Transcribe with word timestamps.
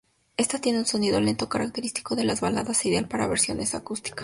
Ésta 0.35 0.59
tiene 0.59 0.79
un 0.79 0.87
sonido 0.87 1.21
lento, 1.21 1.47
característico 1.47 2.15
de 2.15 2.23
las 2.23 2.41
baladas 2.41 2.83
e 2.85 2.89
ideal 2.89 3.07
para 3.07 3.27
versiones 3.27 3.75
acústicas. 3.75 4.19